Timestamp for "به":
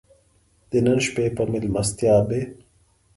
2.27-2.39